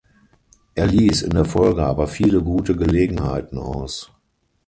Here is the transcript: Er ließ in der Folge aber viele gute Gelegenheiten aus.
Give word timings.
Er 0.73 0.87
ließ 0.87 1.21
in 1.21 1.29
der 1.29 1.45
Folge 1.45 1.83
aber 1.85 2.07
viele 2.07 2.41
gute 2.41 2.75
Gelegenheiten 2.75 3.59
aus. 3.59 4.11